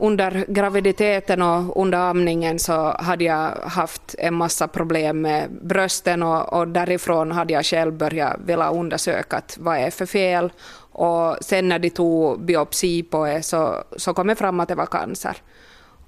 [0.00, 6.52] under graviditeten och under amningen så hade jag haft en massa problem med brösten och,
[6.52, 10.52] och därifrån hade jag själv börjat vilja undersöka vad är för fel.
[10.92, 14.74] Och sen när de tog biopsi på det så, så kom det fram att det
[14.74, 15.36] var cancer.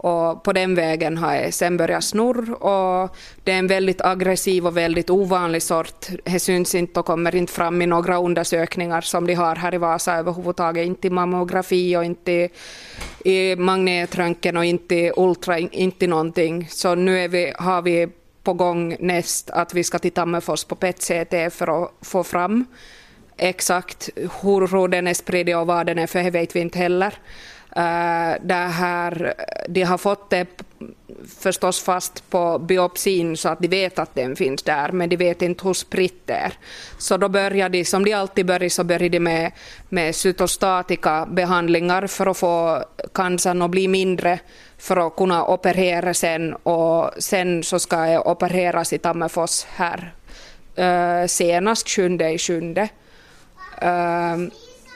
[0.04, 4.66] Och på den vägen har jag sen börjat snurr och det är en väldigt aggressiv
[4.66, 6.06] och väldigt ovanlig sort.
[6.24, 9.78] Det syns inte och kommer inte fram i några undersökningar som de har här i
[9.78, 10.86] Vasa överhuvudtaget.
[10.86, 12.48] Inte i mammografi och inte
[13.24, 16.68] i magnetröntgen och inte i ultra, inte någonting.
[16.70, 18.08] Så nu är vi, har vi
[18.42, 22.66] på gång näst att vi ska till Tammerfors på PET-CT för att få fram
[23.36, 24.10] exakt
[24.42, 27.14] hur den är spridd och vad den är för det vet vi inte heller.
[27.76, 29.34] Eh, där här,
[29.68, 30.46] de har fått det
[31.38, 35.42] förstås fast på biopsin så att de vet att den finns där men de vet
[35.42, 36.52] inte hur spritt det är.
[36.98, 39.52] Så då börjar de, som de alltid börjar, så börjar de med,
[39.88, 44.38] med cytostatika behandlingar för att få cancern att bli mindre
[44.78, 50.14] för att kunna operera sen och sen så ska jag opereras eh, i Tammerfors här
[51.26, 52.74] senast 7 i 7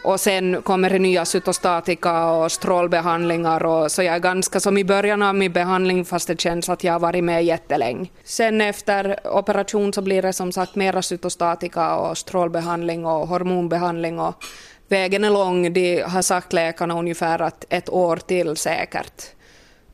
[0.03, 4.85] och sen kommer det nya cytostatika och strålbehandlingar och så jag är ganska som i
[4.85, 8.09] början av min behandling fast det känns att jag har varit med jättelänge.
[8.25, 14.45] Sen efter operation så blir det som sagt mera cytostatika och strålbehandling och hormonbehandling och
[14.89, 15.73] vägen är lång.
[15.73, 19.23] De har sagt läkarna ungefär att ett år till säkert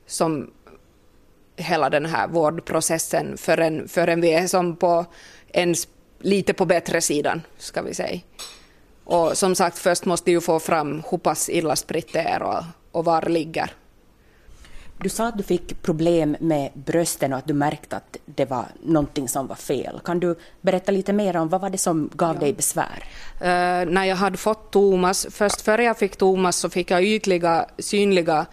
[0.07, 0.51] som
[1.57, 5.07] hela den här vårdprocessen förrän, förrän vi är som på
[5.49, 5.89] ens
[6.21, 8.21] lite på bättre sidan, ska vi säga.
[9.05, 12.65] Och som sagt, först måste ju få fram hur pass illa spritt det är och,
[12.93, 13.71] och var ligger.
[14.99, 18.65] Du sa att du fick problem med brösten och att du märkte att det var
[18.83, 20.01] någonting som var fel.
[20.05, 22.41] Kan du berätta lite mer om vad var det som gav ja.
[22.41, 23.05] dig besvär?
[23.41, 27.67] Uh, när jag hade fått Thomas, först före jag fick Thomas så fick jag ytliga,
[27.79, 28.47] synliga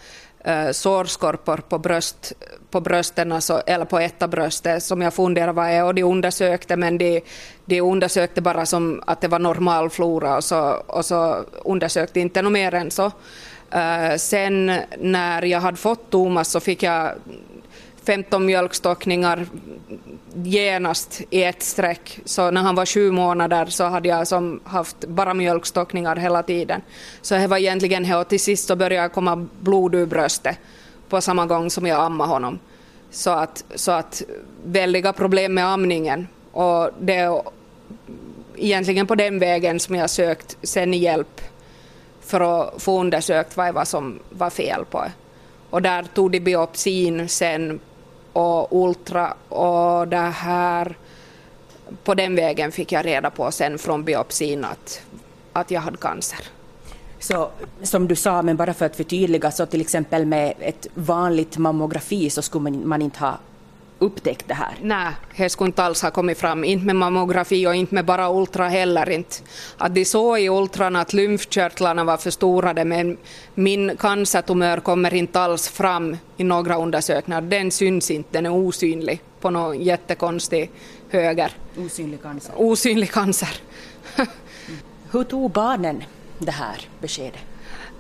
[0.44, 2.34] Eh, sårskorpor på, bröst,
[2.70, 6.04] på brösten, alltså, eller på ett av bröstet som jag funderade vad är och de
[6.04, 7.22] undersökte men de,
[7.66, 12.42] de undersökte bara som att det var normal flora och så, och så undersökte inte
[12.42, 13.12] något mer än så.
[13.72, 17.12] Eh, sen när jag hade fått Thomas så fick jag
[18.06, 19.48] 15 mjölkstockningar
[20.34, 22.20] genast i ett streck.
[22.26, 26.82] Så när han var sju månader så hade jag som haft bara mjölkstockningar hela tiden.
[27.22, 30.58] Så det var egentligen det och till sist så började jag komma blod ur bröstet
[31.10, 32.60] på samma gång som jag ammade honom.
[33.12, 34.22] Så att, så att
[34.66, 37.42] väldiga problem med amningen och det är
[38.56, 41.42] egentligen på den vägen som jag sökt sen hjälp
[42.22, 45.06] för att få undersökt vad det var som var fel på
[45.70, 47.80] Och där tog de biopsin sen
[48.34, 50.98] och ultra och det här
[52.04, 55.02] på den vägen fick jag reda på sen från biopsin att,
[55.54, 56.40] att jag hade cancer.
[57.20, 57.50] Så
[57.84, 62.30] som du sa, men bara för att förtydliga, så till exempel med ett vanligt mammografi
[62.30, 63.38] så skulle man, man inte ha
[64.02, 64.76] upptäckt det här?
[64.82, 66.64] Nej, det skulle inte alls ha kommit fram.
[66.64, 69.10] Inte med mammografi och inte med bara ultra heller.
[69.10, 69.36] Inte.
[69.78, 73.18] Att de såg i ultran att lymfkörtlarna var förstorade men
[73.56, 77.42] min cancertumör kommer inte alls fram i några undersökningar.
[77.42, 80.72] Den syns inte, den är osynlig på någon jättekonstig
[81.10, 81.52] höger.
[81.78, 82.54] Osynlig cancer?
[82.58, 83.62] Osynlig cancer.
[85.12, 86.04] Hur tog barnen
[86.40, 87.51] det här beskedet?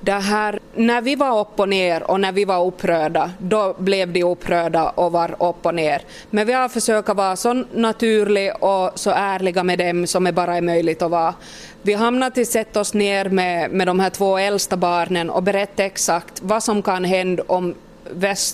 [0.03, 4.13] Det här, när vi var upp och ner och när vi var upprörda, då blev
[4.13, 6.01] de upprörda och var upp och ner.
[6.29, 10.57] Men vi har försökt vara så naturliga och så ärliga med dem som det bara
[10.57, 11.33] är möjligt att vara.
[11.81, 15.83] Vi hamnade till sätta oss ner med, med de här två äldsta barnen och berätta
[15.83, 17.75] exakt vad som kan hända om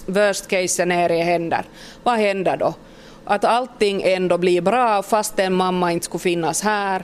[0.06, 1.66] worst case scenario händer.
[2.04, 2.74] Vad händer då?
[3.26, 7.04] Att allting ändå blir bra fastän mamma inte skulle finnas här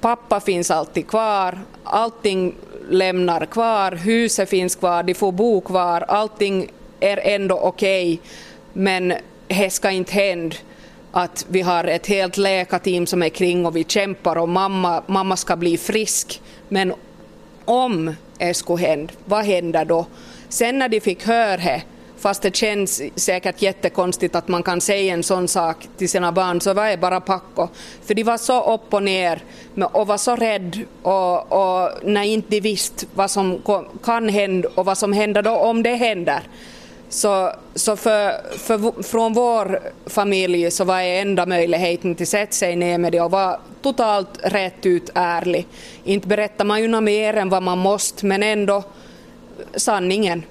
[0.00, 2.54] pappa finns alltid kvar, allting
[2.90, 6.70] lämnar kvar, huset finns kvar, de får bo kvar, allting
[7.00, 8.28] är ändå okej, okay,
[8.72, 9.14] men
[9.48, 10.56] det ska inte hända
[11.12, 15.36] att vi har ett helt läkarteam som är kring och vi kämpar och mamma, mamma
[15.36, 16.42] ska bli frisk.
[16.68, 16.92] Men
[17.64, 20.06] om det skulle hända, vad händer då?
[20.48, 21.82] Sen när de fick höra det
[22.18, 26.60] Fast det känns säkert jättekonstigt att man kan säga en sån sak till sina barn
[26.60, 27.68] så var det bara Packo.
[28.04, 29.42] För de var så upp och ner
[29.92, 33.62] och var så rädd och, och när inte de visste vad som
[34.02, 36.42] kan hända och vad som händer då om det händer.
[37.08, 42.52] Så, så för, för, från vår familj så var det enda möjligheten till att sätta
[42.52, 45.66] sig ner med det och vara totalt rätt ut ärlig.
[46.04, 48.82] Inte berättar man ju något mer än vad man måste men ändå
[49.74, 50.42] sanningen.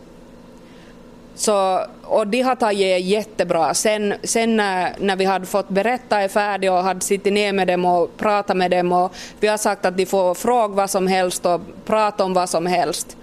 [1.36, 3.74] Så, och de har tagit jättebra.
[3.74, 7.68] Sen, sen när, när vi hade fått berätta är färdigt och hade suttit ner med
[7.68, 11.08] dem och pratat med dem och vi har sagt att de får fråga vad som
[11.08, 13.18] helst och prata om vad som helst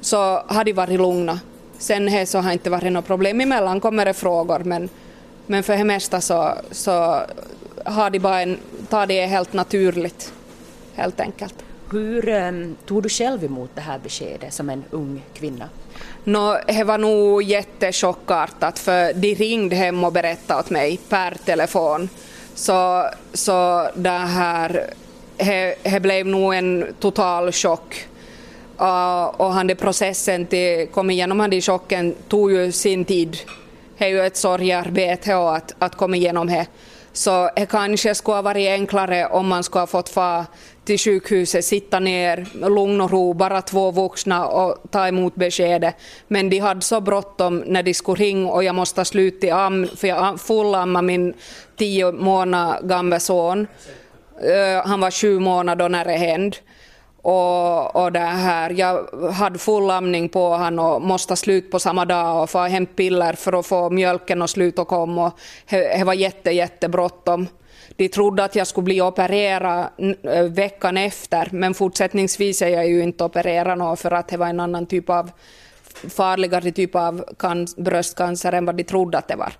[0.00, 0.16] så
[0.46, 1.40] har de varit lugna.
[1.78, 3.40] Sen här så har inte varit något problem.
[3.40, 4.88] Emellan kommer det frågor men,
[5.46, 7.20] men för det mesta så, så
[7.84, 10.32] har de bara en, tar det helt naturligt
[10.94, 11.54] helt enkelt.
[11.90, 15.68] Hur um, tog du själv emot det här beskedet som en ung kvinna?
[16.28, 22.08] No, det var nog jättechockartat för de ringde hem och berättade åt mig per telefon.
[22.54, 24.90] Så, så det här,
[25.82, 28.06] det blev nog en total chock.
[28.80, 33.38] Uh, och han processen till kom igenom han chocken tog ju sin tid.
[33.98, 36.66] Det är ju ett sorgearbete att, att komma igenom det.
[37.16, 40.44] Så det kanske skulle ha varit enklare om man skulle ha fått få
[40.84, 45.94] till sjukhuset, sitta ner, lugn och ro, bara två vuxna och ta emot beskedet.
[46.28, 50.08] Men de hade så bråttom när de skulle ringa och jag måste sluta am, för
[50.08, 51.34] jag fullammade min
[51.76, 53.66] tio månader gamla son.
[54.40, 56.56] Eh, han var sju månader när det hände.
[57.28, 62.04] Och, och det här, jag hade full amning på honom och måste sluta på samma
[62.04, 65.32] dag och få hem piller för att få mjölken och slut och komma.
[65.68, 67.46] Det var jätte, jättebråttom.
[67.96, 69.88] De trodde att jag skulle bli opererad
[70.50, 74.86] veckan efter, men fortsättningsvis är jag ju inte opererad för att det var en annan
[74.86, 75.30] typ av
[76.08, 77.24] farligare typ av
[77.76, 79.52] bröstcancer än vad de trodde att det var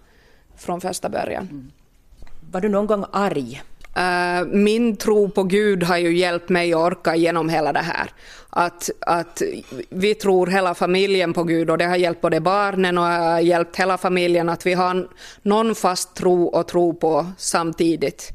[0.57, 1.49] från första början.
[1.51, 1.73] Mm.
[2.51, 3.63] Var du någon gång arg
[3.97, 8.11] Eh, min tro på Gud har ju hjälpt mig att orka genom hela det här.
[8.51, 9.43] Att, att
[9.91, 13.77] vi tror hela familjen på Gud och det har hjälpt både barnen och har hjälpt
[13.77, 15.09] hela familjen att vi har
[15.43, 18.33] någon fast tro och tro på samtidigt.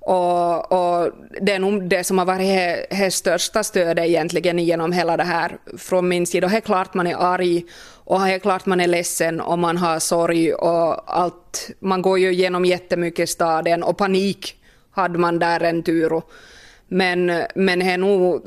[0.00, 1.10] Och, och,
[1.40, 5.58] det är nog det som har varit det största stödet egentligen genom hela det här
[5.78, 6.46] från min sida.
[6.46, 7.64] Och det är klart man är arg
[8.04, 11.70] och det är klart man är ledsen och man har sorg och allt.
[11.80, 14.59] Man går ju igenom jättemycket staden och panik
[14.90, 16.22] hade man där en tur.
[16.88, 18.42] Men, men det är nog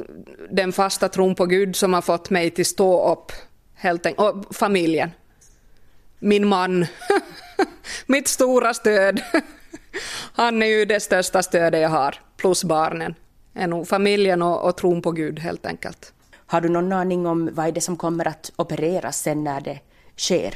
[0.51, 3.31] den fasta tron på Gud som har fått mig till stå upp.
[3.73, 4.27] Helt enkelt.
[4.29, 5.11] Och familjen.
[6.19, 6.85] Min man.
[8.05, 9.21] Mitt stora stöd.
[10.33, 12.15] Han är ju det största stödet jag har.
[12.37, 13.15] Plus barnen.
[13.53, 16.13] är nog familjen och, och tron på Gud helt enkelt.
[16.45, 19.79] Har du någon aning om vad är det som kommer att opereras sen när det
[20.17, 20.53] sker?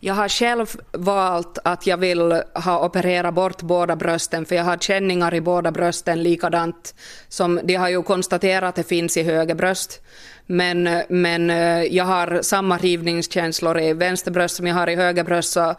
[0.00, 4.76] Jag har själv valt att jag vill ha opererat bort båda brösten för jag har
[4.76, 6.94] känningar i båda brösten likadant
[7.28, 10.00] som de har ju konstaterat att det finns i höger bröst.
[10.46, 15.24] Men, men eh, jag har samma rivningskänslor i vänster bröst som jag har i höger
[15.24, 15.52] bröst.
[15.52, 15.76] Så mm,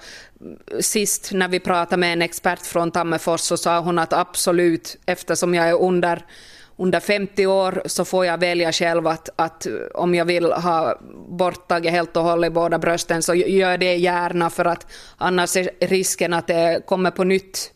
[0.79, 5.55] sist när vi pratade med en expert från Tammerfors så sa hon att absolut, eftersom
[5.55, 6.25] jag är under
[6.79, 11.91] under 50 år så får jag välja själv att, att om jag vill ha borttaget
[11.91, 14.87] helt och hållet båda brösten så gör det gärna för att
[15.17, 17.73] annars är risken att det kommer på nytt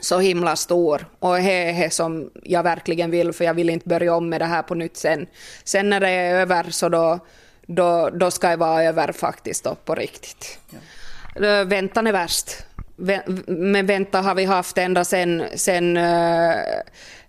[0.00, 1.06] så himla stor.
[1.18, 4.44] Och det är som jag verkligen vill för jag vill inte börja om med det
[4.44, 5.26] här på nytt sen.
[5.64, 7.18] Sen när det är över så då,
[7.66, 10.58] då, då ska det vara över faktiskt då, på riktigt.
[10.70, 11.64] Ja.
[11.64, 12.64] Väntan är värst.
[12.96, 16.54] Men väntan har vi haft ända sen, sen äh,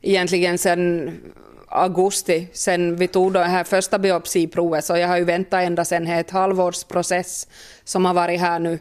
[0.01, 1.11] egentligen sen
[1.67, 6.07] augusti, sen vi tog det här första biopsiprovet, så jag har ju väntat ända sen
[6.07, 7.47] ett halvårsprocess
[7.83, 8.79] som har varit här nu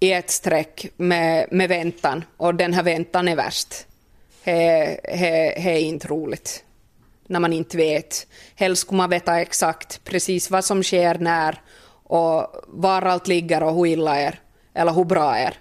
[0.00, 3.86] i ett streck med, med väntan och den här väntan är värst.
[4.44, 6.64] Det är inte roligt
[7.26, 8.26] när man inte vet.
[8.54, 11.60] Helst skulle man veta exakt precis vad som sker när
[12.02, 14.40] och var allt ligger och hur illa är,
[14.74, 15.54] eller hur bra är.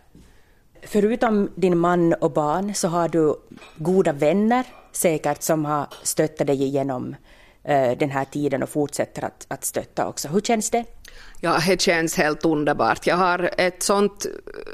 [0.88, 3.36] Förutom din man och barn så har du
[3.78, 7.16] goda vänner säkert som har stöttat dig genom
[7.68, 10.28] Eh, den här tiden och fortsätter att, att stötta också.
[10.28, 10.86] Hur känns det?
[11.42, 13.08] Ja, det känns helt underbart.
[13.08, 14.26] Jag har ett sånt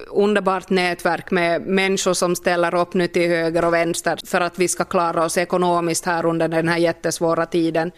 [0.10, 4.68] underbart nätverk med människor som ställer upp nu till höger och vänster för att vi
[4.68, 7.92] ska klara oss ekonomiskt här under den här jättesvåra tiden.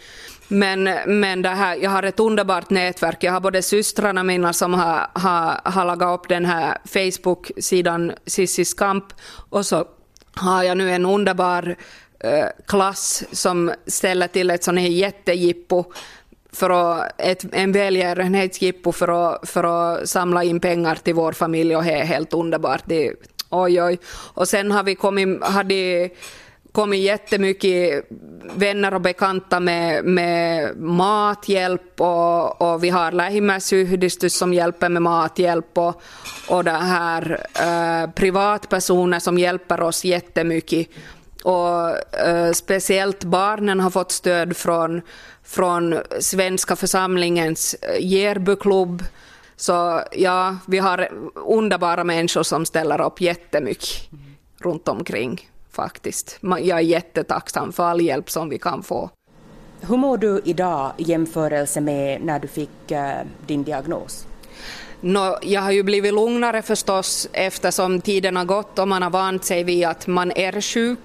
[0.48, 3.24] Men, men det här, jag har ett underbart nätverk.
[3.24, 8.74] Jag har både systrarna mina som har, har, har lagat upp den här Facebook-sidan Sissis
[8.74, 9.06] kamp
[9.50, 9.86] och så
[10.36, 11.76] har jag nu en underbar
[12.24, 15.84] Eh, klass som ställer till ett sånt här jättejippo
[16.52, 21.76] för att, ett, en välgörenhetsjippo för att, för att samla in pengar till vår familj
[21.76, 22.82] och det är helt underbart.
[22.86, 23.14] Det,
[23.50, 24.00] oj, oj.
[24.34, 26.10] Och sen har vi kommit, hade
[26.72, 28.06] kommit jättemycket
[28.56, 35.78] vänner och bekanta med, med mathjälp och, och vi har lähimmäisyhdistys som hjälper med mathjälp
[35.78, 36.02] och,
[36.50, 40.88] och det här eh, privatpersoner som hjälper oss jättemycket.
[41.44, 45.02] Och eh, speciellt barnen har fått stöd från,
[45.44, 49.04] från Svenska församlingens eh, Järbyklubb.
[49.56, 54.24] Så ja, vi har underbara människor som ställer upp jättemycket mm.
[54.58, 56.40] runt omkring faktiskt.
[56.42, 59.10] Jag är jättetacksam för all hjälp som vi kan få.
[59.82, 64.28] Hur mår du idag i jämförelse med när du fick eh, din diagnos?
[65.06, 69.46] No, jag har ju blivit lugnare förstås eftersom tiden har gått och man har vant
[69.46, 71.00] sig vid att man är sjuk.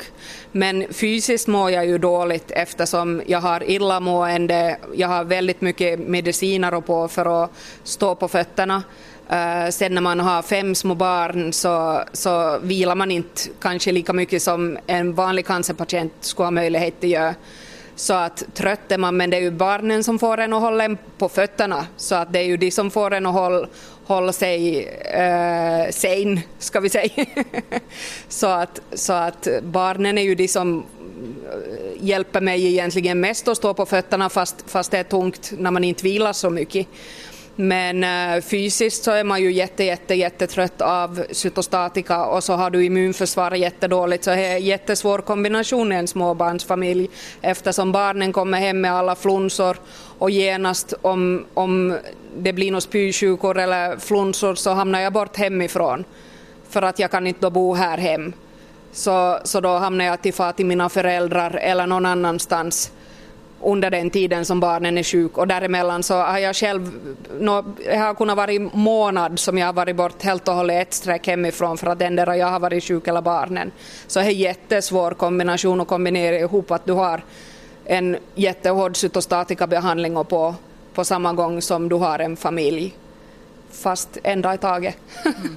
[0.52, 6.80] Men fysiskt mår jag ju dåligt eftersom jag har illamående, jag har väldigt mycket mediciner
[6.80, 7.50] på för att
[7.84, 8.82] stå på fötterna.
[9.32, 14.12] Uh, sen när man har fem små barn så, så vilar man inte kanske lika
[14.12, 17.34] mycket som en vanlig cancerpatient skulle ha möjlighet att göra.
[17.98, 20.84] Så att trött är man, men det är ju barnen som får en att hålla
[20.84, 23.68] en på fötterna, så att det är ju de som får en att hålla,
[24.04, 27.26] hålla sig äh, sane, ska vi säga.
[28.28, 33.56] så, att, så att barnen är ju de som eh, hjälper mig egentligen mest att
[33.56, 36.86] stå på fötterna fast, fast det är tungt när man inte vilar så mycket.
[37.60, 42.70] Men eh, fysiskt så är man ju jätte, jätte, jättetrött av cytostatika och så har
[42.70, 47.08] du immunförsvaret jättedåligt så det är en jättesvår kombination i en småbarnsfamilj
[47.40, 49.76] eftersom barnen kommer hem med alla flunsor
[50.18, 51.98] och genast om, om
[52.36, 56.04] det blir några spysjukor eller flunsor så hamnar jag bort hemifrån
[56.68, 58.32] för att jag kan inte då bo här hem.
[58.92, 62.92] Så, så då hamnar jag till far till mina föräldrar eller någon annanstans
[63.62, 66.90] under den tiden som barnen är sjuk och däremellan så har jag själv,
[67.40, 70.88] no, jag har kunnat vara i månad som jag har varit bort helt och hållet
[70.88, 73.70] ett streck hemifrån för att endera jag har varit sjuk eller barnen.
[74.06, 77.22] Så det är en jättesvår kombination att kombinera ihop att du har
[77.84, 80.54] en jättehård cytostatikabehandling och på,
[80.94, 82.94] på samma gång som du har en familj.
[83.70, 84.96] Fast en dag i taget.
[85.24, 85.56] Mm.